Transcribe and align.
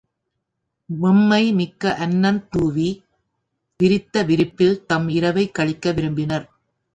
வெம்மைமிக்க 0.89 1.93
அன்னத் 1.97 2.51
தூவி 2.51 2.87
விரித்த 3.79 4.23
விரிப்பில் 4.23 4.85
தம் 4.85 5.07
இரவைக் 5.09 5.53
கழிக்க 5.53 5.91
விரும்பினர். 5.91 6.47